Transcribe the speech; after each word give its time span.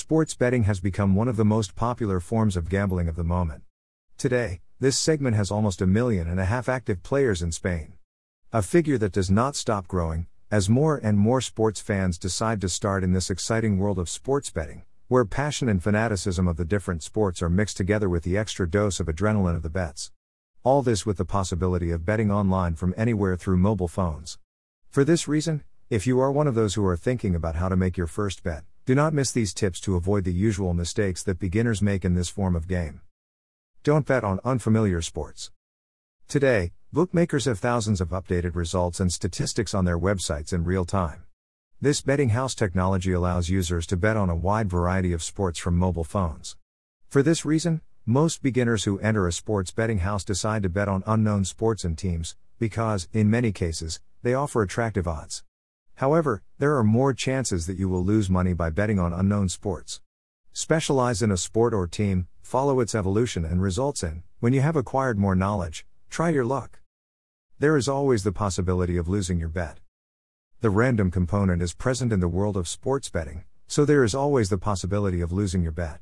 Sports 0.00 0.36
betting 0.36 0.62
has 0.62 0.78
become 0.78 1.16
one 1.16 1.26
of 1.26 1.34
the 1.34 1.44
most 1.44 1.74
popular 1.74 2.20
forms 2.20 2.56
of 2.56 2.68
gambling 2.68 3.08
of 3.08 3.16
the 3.16 3.24
moment. 3.24 3.64
Today, 4.16 4.60
this 4.78 4.96
segment 4.96 5.34
has 5.34 5.50
almost 5.50 5.82
a 5.82 5.88
million 5.88 6.28
and 6.28 6.38
a 6.38 6.44
half 6.44 6.68
active 6.68 7.02
players 7.02 7.42
in 7.42 7.50
Spain. 7.50 7.94
A 8.52 8.62
figure 8.62 8.96
that 8.96 9.10
does 9.10 9.28
not 9.28 9.56
stop 9.56 9.88
growing, 9.88 10.28
as 10.52 10.68
more 10.68 11.00
and 11.02 11.18
more 11.18 11.40
sports 11.40 11.80
fans 11.80 12.16
decide 12.16 12.60
to 12.60 12.68
start 12.68 13.02
in 13.02 13.12
this 13.12 13.28
exciting 13.28 13.76
world 13.76 13.98
of 13.98 14.08
sports 14.08 14.50
betting, 14.50 14.84
where 15.08 15.24
passion 15.24 15.68
and 15.68 15.82
fanaticism 15.82 16.46
of 16.46 16.56
the 16.56 16.64
different 16.64 17.02
sports 17.02 17.42
are 17.42 17.50
mixed 17.50 17.76
together 17.76 18.08
with 18.08 18.22
the 18.22 18.38
extra 18.38 18.70
dose 18.70 19.00
of 19.00 19.08
adrenaline 19.08 19.56
of 19.56 19.64
the 19.64 19.68
bets. 19.68 20.12
All 20.62 20.80
this 20.80 21.06
with 21.06 21.16
the 21.16 21.24
possibility 21.24 21.90
of 21.90 22.06
betting 22.06 22.30
online 22.30 22.76
from 22.76 22.94
anywhere 22.96 23.34
through 23.34 23.56
mobile 23.56 23.88
phones. 23.88 24.38
For 24.90 25.02
this 25.02 25.26
reason, 25.26 25.64
if 25.90 26.06
you 26.06 26.20
are 26.20 26.30
one 26.30 26.46
of 26.46 26.54
those 26.54 26.74
who 26.74 26.86
are 26.86 26.96
thinking 26.96 27.34
about 27.34 27.56
how 27.56 27.68
to 27.68 27.74
make 27.74 27.96
your 27.96 28.06
first 28.06 28.44
bet, 28.44 28.62
do 28.88 28.94
not 28.94 29.12
miss 29.12 29.32
these 29.32 29.52
tips 29.52 29.80
to 29.80 29.96
avoid 29.96 30.24
the 30.24 30.32
usual 30.32 30.72
mistakes 30.72 31.22
that 31.22 31.38
beginners 31.38 31.82
make 31.82 32.06
in 32.06 32.14
this 32.14 32.30
form 32.30 32.56
of 32.56 32.66
game. 32.66 33.02
Don't 33.82 34.06
bet 34.06 34.24
on 34.24 34.40
unfamiliar 34.46 35.02
sports. 35.02 35.50
Today, 36.26 36.72
bookmakers 36.90 37.44
have 37.44 37.58
thousands 37.58 38.00
of 38.00 38.08
updated 38.08 38.54
results 38.54 38.98
and 38.98 39.12
statistics 39.12 39.74
on 39.74 39.84
their 39.84 39.98
websites 39.98 40.54
in 40.54 40.64
real 40.64 40.86
time. 40.86 41.24
This 41.82 42.00
betting 42.00 42.30
house 42.30 42.54
technology 42.54 43.12
allows 43.12 43.50
users 43.50 43.86
to 43.88 43.96
bet 43.98 44.16
on 44.16 44.30
a 44.30 44.34
wide 44.34 44.70
variety 44.70 45.12
of 45.12 45.22
sports 45.22 45.58
from 45.58 45.76
mobile 45.76 46.02
phones. 46.02 46.56
For 47.10 47.22
this 47.22 47.44
reason, 47.44 47.82
most 48.06 48.42
beginners 48.42 48.84
who 48.84 48.98
enter 49.00 49.26
a 49.26 49.34
sports 49.34 49.70
betting 49.70 49.98
house 49.98 50.24
decide 50.24 50.62
to 50.62 50.70
bet 50.70 50.88
on 50.88 51.04
unknown 51.06 51.44
sports 51.44 51.84
and 51.84 51.98
teams, 51.98 52.36
because, 52.58 53.06
in 53.12 53.28
many 53.28 53.52
cases, 53.52 54.00
they 54.22 54.32
offer 54.32 54.62
attractive 54.62 55.06
odds. 55.06 55.44
However, 55.98 56.44
there 56.58 56.76
are 56.76 56.84
more 56.84 57.12
chances 57.12 57.66
that 57.66 57.76
you 57.76 57.88
will 57.88 58.04
lose 58.04 58.30
money 58.30 58.52
by 58.52 58.70
betting 58.70 59.00
on 59.00 59.12
unknown 59.12 59.48
sports. 59.48 60.00
Specialize 60.52 61.22
in 61.22 61.32
a 61.32 61.36
sport 61.36 61.74
or 61.74 61.88
team, 61.88 62.28
follow 62.40 62.78
its 62.78 62.94
evolution 62.94 63.44
and 63.44 63.60
results 63.60 64.04
in, 64.04 64.22
when 64.38 64.52
you 64.52 64.60
have 64.60 64.76
acquired 64.76 65.18
more 65.18 65.34
knowledge, 65.34 65.84
try 66.08 66.28
your 66.28 66.44
luck. 66.44 66.78
There 67.58 67.76
is 67.76 67.88
always 67.88 68.22
the 68.22 68.30
possibility 68.30 68.96
of 68.96 69.08
losing 69.08 69.40
your 69.40 69.48
bet. 69.48 69.80
The 70.60 70.70
random 70.70 71.10
component 71.10 71.62
is 71.62 71.74
present 71.74 72.12
in 72.12 72.20
the 72.20 72.28
world 72.28 72.56
of 72.56 72.68
sports 72.68 73.10
betting, 73.10 73.42
so 73.66 73.84
there 73.84 74.04
is 74.04 74.14
always 74.14 74.50
the 74.50 74.56
possibility 74.56 75.20
of 75.20 75.32
losing 75.32 75.64
your 75.64 75.72
bet. 75.72 75.98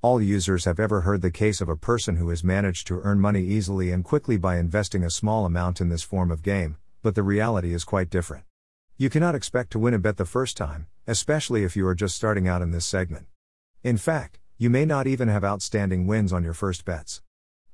All 0.00 0.22
users 0.22 0.64
have 0.64 0.80
ever 0.80 1.02
heard 1.02 1.20
the 1.20 1.30
case 1.30 1.60
of 1.60 1.68
a 1.68 1.76
person 1.76 2.16
who 2.16 2.30
has 2.30 2.42
managed 2.42 2.86
to 2.86 3.02
earn 3.02 3.20
money 3.20 3.42
easily 3.42 3.90
and 3.90 4.04
quickly 4.04 4.38
by 4.38 4.56
investing 4.56 5.04
a 5.04 5.10
small 5.10 5.44
amount 5.44 5.82
in 5.82 5.90
this 5.90 6.02
form 6.02 6.30
of 6.30 6.42
game, 6.42 6.78
but 7.02 7.14
the 7.14 7.22
reality 7.22 7.74
is 7.74 7.84
quite 7.84 8.08
different. 8.08 8.46
You 8.96 9.10
cannot 9.10 9.34
expect 9.34 9.72
to 9.72 9.80
win 9.80 9.92
a 9.92 9.98
bet 9.98 10.18
the 10.18 10.24
first 10.24 10.56
time, 10.56 10.86
especially 11.08 11.64
if 11.64 11.74
you 11.74 11.84
are 11.88 11.96
just 11.96 12.14
starting 12.14 12.46
out 12.46 12.62
in 12.62 12.70
this 12.70 12.86
segment. 12.86 13.26
In 13.82 13.96
fact, 13.96 14.38
you 14.56 14.70
may 14.70 14.84
not 14.84 15.08
even 15.08 15.26
have 15.26 15.42
outstanding 15.42 16.06
wins 16.06 16.32
on 16.32 16.44
your 16.44 16.54
first 16.54 16.84
bets. 16.84 17.20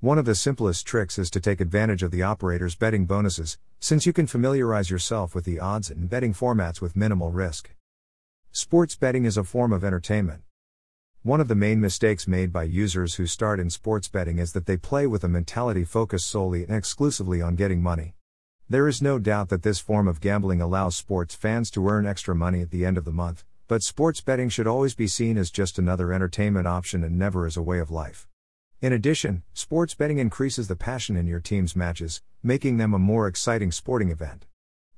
One 0.00 0.16
of 0.16 0.24
the 0.24 0.34
simplest 0.34 0.86
tricks 0.86 1.18
is 1.18 1.28
to 1.32 1.40
take 1.40 1.60
advantage 1.60 2.02
of 2.02 2.10
the 2.10 2.22
operator's 2.22 2.74
betting 2.74 3.04
bonuses, 3.04 3.58
since 3.80 4.06
you 4.06 4.14
can 4.14 4.26
familiarize 4.26 4.88
yourself 4.88 5.34
with 5.34 5.44
the 5.44 5.60
odds 5.60 5.90
and 5.90 6.08
betting 6.08 6.32
formats 6.32 6.80
with 6.80 6.96
minimal 6.96 7.30
risk. 7.30 7.70
Sports 8.50 8.96
betting 8.96 9.26
is 9.26 9.36
a 9.36 9.44
form 9.44 9.74
of 9.74 9.84
entertainment. 9.84 10.40
One 11.22 11.42
of 11.42 11.48
the 11.48 11.54
main 11.54 11.82
mistakes 11.82 12.26
made 12.26 12.50
by 12.50 12.62
users 12.62 13.16
who 13.16 13.26
start 13.26 13.60
in 13.60 13.68
sports 13.68 14.08
betting 14.08 14.38
is 14.38 14.54
that 14.54 14.64
they 14.64 14.78
play 14.78 15.06
with 15.06 15.22
a 15.22 15.28
mentality 15.28 15.84
focused 15.84 16.30
solely 16.30 16.62
and 16.62 16.74
exclusively 16.74 17.42
on 17.42 17.56
getting 17.56 17.82
money. 17.82 18.14
There 18.70 18.86
is 18.86 19.02
no 19.02 19.18
doubt 19.18 19.48
that 19.48 19.64
this 19.64 19.80
form 19.80 20.06
of 20.06 20.20
gambling 20.20 20.60
allows 20.60 20.94
sports 20.94 21.34
fans 21.34 21.72
to 21.72 21.88
earn 21.88 22.06
extra 22.06 22.36
money 22.36 22.62
at 22.62 22.70
the 22.70 22.86
end 22.86 22.96
of 22.96 23.04
the 23.04 23.10
month, 23.10 23.44
but 23.66 23.82
sports 23.82 24.20
betting 24.20 24.48
should 24.48 24.68
always 24.68 24.94
be 24.94 25.08
seen 25.08 25.36
as 25.38 25.50
just 25.50 25.76
another 25.76 26.12
entertainment 26.12 26.68
option 26.68 27.02
and 27.02 27.18
never 27.18 27.46
as 27.46 27.56
a 27.56 27.62
way 27.62 27.80
of 27.80 27.90
life. 27.90 28.28
In 28.80 28.92
addition, 28.92 29.42
sports 29.54 29.94
betting 29.94 30.18
increases 30.18 30.68
the 30.68 30.76
passion 30.76 31.16
in 31.16 31.26
your 31.26 31.40
team's 31.40 31.74
matches, 31.74 32.22
making 32.44 32.76
them 32.76 32.94
a 32.94 32.98
more 33.00 33.26
exciting 33.26 33.72
sporting 33.72 34.10
event. 34.10 34.46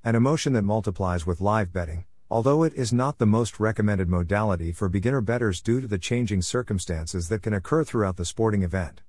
An 0.05 0.17
emotion 0.17 0.53
that 0.53 0.65
multiplies 0.65 1.27
with 1.27 1.41
live 1.41 1.73
betting, 1.73 2.05
although 2.31 2.65
it 2.65 2.75
is 2.75 2.93
not 2.93 3.17
the 3.17 3.25
most 3.25 3.59
recommended 3.59 4.07
modality 4.07 4.73
for 4.73 4.91
beginner 4.91 5.23
bettors 5.23 5.63
due 5.63 5.81
to 5.81 5.87
the 5.87 5.97
changing 5.97 6.43
circumstances 6.43 7.31
that 7.31 7.41
can 7.41 7.55
occur 7.55 7.85
throughout 7.85 8.19
the 8.19 8.27
sporting 8.27 8.65
event. 8.65 9.01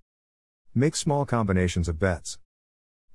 Make 0.74 0.96
small 0.96 1.26
combinations 1.26 1.90
of 1.90 2.00
bets. 2.00 2.38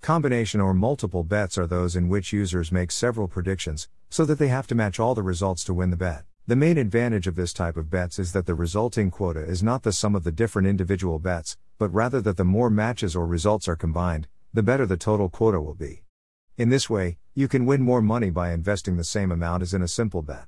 Combination 0.01 0.61
or 0.61 0.73
multiple 0.73 1.25
bets 1.25 1.59
are 1.59 1.67
those 1.67 1.97
in 1.97 2.09
which 2.09 2.33
users 2.33 2.73
make 2.73 2.91
several 2.91 3.29
predictions, 3.29 3.89
so 4.09 4.25
that 4.25 4.39
they 4.39 4.49
have 4.49 4.67
to 4.69 4.75
match 4.75 5.01
all 5.01 5.15
the 5.15 5.23
results 5.23 5.65
to 5.65 5.75
win 5.75 5.91
the 5.91 5.97
bet. 5.97 6.25
The 6.47 6.57
main 6.57 6.79
advantage 6.79 7.27
of 7.27 7.35
this 7.35 7.53
type 7.53 7.77
of 7.77 7.91
bets 7.91 8.19
is 8.19 8.33
that 8.33 8.47
the 8.47 8.55
resulting 8.55 9.11
quota 9.11 9.41
is 9.41 9.63
not 9.63 9.83
the 9.83 9.93
sum 9.93 10.15
of 10.15 10.25
the 10.25 10.33
different 10.33 10.69
individual 10.69 11.19
bets, 11.19 11.59
but 11.79 11.93
rather 11.93 12.21
that 12.23 12.39
the 12.39 12.45
more 12.45 12.71
matches 12.71 13.15
or 13.15 13.27
results 13.27 13.69
are 13.69 13.77
combined, 13.77 14.29
the 14.55 14.63
better 14.63 14.87
the 14.87 14.97
total 14.97 15.29
quota 15.29 15.61
will 15.61 15.75
be. 15.75 16.05
In 16.57 16.71
this 16.71 16.89
way, 16.89 17.19
you 17.35 17.49
can 17.49 17.67
win 17.67 17.83
more 17.83 18.01
money 18.01 18.31
by 18.31 18.53
investing 18.53 18.97
the 18.97 19.05
same 19.05 19.31
amount 19.31 19.63
as 19.63 19.75
in 19.75 19.83
a 19.83 19.89
simple 19.89 20.23
bet. 20.23 20.47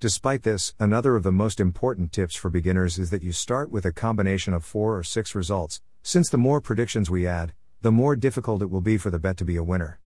Despite 0.00 0.42
this, 0.42 0.74
another 0.80 1.14
of 1.16 1.22
the 1.22 1.30
most 1.30 1.60
important 1.60 2.12
tips 2.12 2.34
for 2.34 2.50
beginners 2.50 2.98
is 2.98 3.10
that 3.10 3.22
you 3.22 3.32
start 3.32 3.70
with 3.70 3.84
a 3.84 3.92
combination 3.92 4.52
of 4.52 4.64
four 4.64 4.98
or 4.98 5.04
six 5.04 5.34
results, 5.34 5.80
since 6.02 6.28
the 6.28 6.38
more 6.38 6.60
predictions 6.60 7.08
we 7.08 7.26
add, 7.26 7.52
the 7.86 7.92
more 7.92 8.16
difficult 8.16 8.62
it 8.62 8.68
will 8.68 8.80
be 8.80 8.96
for 8.96 9.10
the 9.10 9.18
bet 9.20 9.36
to 9.36 9.44
be 9.44 9.54
a 9.54 9.62
winner. 9.62 10.00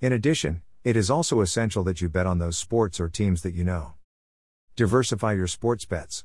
In 0.00 0.12
addition, 0.12 0.62
it 0.84 0.94
is 0.94 1.10
also 1.10 1.40
essential 1.40 1.82
that 1.82 2.00
you 2.00 2.08
bet 2.08 2.28
on 2.28 2.38
those 2.38 2.56
sports 2.56 3.00
or 3.00 3.08
teams 3.08 3.42
that 3.42 3.54
you 3.54 3.64
know. 3.64 3.94
Diversify 4.76 5.32
your 5.32 5.48
sports 5.48 5.84
bets. 5.84 6.24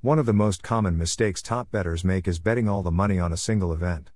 One 0.00 0.18
of 0.18 0.24
the 0.24 0.32
most 0.32 0.62
common 0.62 0.96
mistakes 0.96 1.42
top 1.42 1.70
bettors 1.70 2.02
make 2.02 2.26
is 2.26 2.38
betting 2.38 2.66
all 2.66 2.82
the 2.82 2.90
money 2.90 3.18
on 3.18 3.30
a 3.30 3.36
single 3.36 3.74
event. 3.74 4.10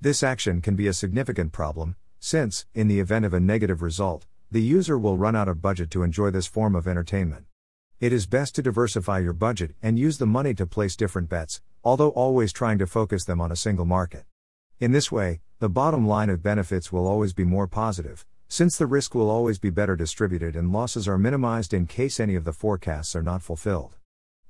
This 0.00 0.22
action 0.22 0.62
can 0.62 0.74
be 0.74 0.86
a 0.86 0.94
significant 0.94 1.52
problem, 1.52 1.96
since, 2.18 2.64
in 2.72 2.88
the 2.88 2.98
event 2.98 3.26
of 3.26 3.34
a 3.34 3.38
negative 3.38 3.82
result, 3.82 4.24
the 4.50 4.62
user 4.62 4.98
will 4.98 5.18
run 5.18 5.36
out 5.36 5.48
of 5.48 5.60
budget 5.60 5.90
to 5.90 6.02
enjoy 6.02 6.30
this 6.30 6.46
form 6.46 6.74
of 6.74 6.88
entertainment. 6.88 7.44
It 8.00 8.14
is 8.14 8.26
best 8.26 8.54
to 8.54 8.62
diversify 8.62 9.18
your 9.18 9.34
budget 9.34 9.74
and 9.82 9.98
use 9.98 10.16
the 10.16 10.24
money 10.24 10.54
to 10.54 10.64
place 10.64 10.96
different 10.96 11.28
bets, 11.28 11.60
although 11.84 12.08
always 12.12 12.54
trying 12.54 12.78
to 12.78 12.86
focus 12.86 13.26
them 13.26 13.38
on 13.38 13.52
a 13.52 13.56
single 13.56 13.84
market. 13.84 14.24
In 14.80 14.92
this 14.92 15.12
way, 15.12 15.40
the 15.60 15.68
bottom 15.68 16.06
line 16.06 16.30
of 16.30 16.40
benefits 16.40 16.92
will 16.92 17.04
always 17.04 17.32
be 17.32 17.42
more 17.42 17.66
positive, 17.66 18.24
since 18.46 18.78
the 18.78 18.86
risk 18.86 19.12
will 19.12 19.28
always 19.28 19.58
be 19.58 19.70
better 19.70 19.96
distributed 19.96 20.54
and 20.54 20.72
losses 20.72 21.08
are 21.08 21.18
minimized 21.18 21.74
in 21.74 21.84
case 21.84 22.20
any 22.20 22.36
of 22.36 22.44
the 22.44 22.52
forecasts 22.52 23.16
are 23.16 23.24
not 23.24 23.42
fulfilled. 23.42 23.96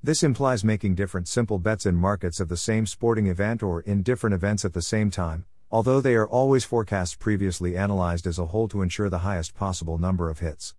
This 0.02 0.22
implies 0.22 0.64
making 0.64 0.96
different 0.96 1.26
simple 1.26 1.58
bets 1.58 1.86
in 1.86 1.94
markets 1.94 2.40
of 2.40 2.50
the 2.50 2.58
same 2.58 2.84
sporting 2.84 3.26
event 3.26 3.62
or 3.62 3.80
in 3.80 4.02
different 4.02 4.34
events 4.34 4.66
at 4.66 4.74
the 4.74 4.82
same 4.82 5.10
time, 5.10 5.46
although 5.70 6.02
they 6.02 6.14
are 6.14 6.28
always 6.28 6.66
forecasts 6.66 7.14
previously 7.14 7.74
analyzed 7.74 8.26
as 8.26 8.38
a 8.38 8.46
whole 8.46 8.68
to 8.68 8.82
ensure 8.82 9.08
the 9.08 9.20
highest 9.20 9.54
possible 9.54 9.96
number 9.96 10.28
of 10.28 10.40
hits. 10.40 10.74